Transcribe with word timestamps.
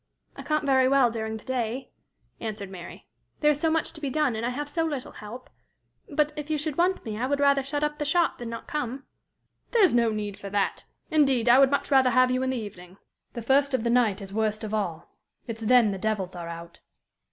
"I 0.35 0.41
can't 0.41 0.65
very 0.65 0.87
well 0.89 1.11
during 1.11 1.37
the 1.37 1.43
day," 1.45 1.91
answered 2.39 2.71
Mary. 2.71 3.07
"There 3.41 3.51
is 3.51 3.59
so 3.59 3.69
much 3.69 3.93
to 3.93 4.01
be 4.01 4.09
done, 4.09 4.35
and 4.35 4.43
I 4.43 4.49
have 4.49 4.67
so 4.67 4.83
little 4.83 5.11
help. 5.11 5.47
But, 6.09 6.33
if 6.35 6.49
you 6.49 6.57
should 6.57 6.75
want 6.75 7.05
me, 7.05 7.19
I 7.19 7.27
would 7.27 7.39
rather 7.39 7.61
shut 7.61 7.83
up 7.83 7.99
the 7.99 8.03
shop 8.05 8.39
than 8.39 8.49
not 8.49 8.65
come." 8.67 9.03
"There 9.69 9.83
is 9.83 9.93
no 9.93 10.09
need 10.11 10.37
for 10.37 10.49
that! 10.49 10.85
Indeed, 11.11 11.47
I 11.47 11.59
would 11.59 11.69
much 11.69 11.91
rather 11.91 12.09
have 12.09 12.31
you 12.31 12.41
in 12.41 12.49
the 12.49 12.57
evening. 12.57 12.97
The 13.33 13.43
first 13.43 13.75
of 13.75 13.83
the 13.83 13.91
night 13.91 14.23
is 14.23 14.33
worst 14.33 14.63
of 14.63 14.73
all. 14.73 15.07
It's 15.45 15.61
then 15.61 15.91
the 15.91 15.99
devils 15.99 16.35
are 16.35 16.47
out. 16.49 16.79